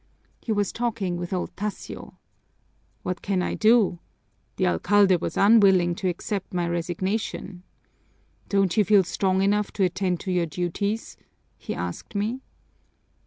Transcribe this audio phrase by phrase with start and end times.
[0.41, 2.15] He was talking with old Tasio.
[3.03, 3.99] "What can I do?
[4.55, 7.61] The alcalde was unwilling to accept my resignation.
[8.49, 11.17] 'Don't you feel strong enough to attend to your duties?'
[11.55, 12.41] he asked me."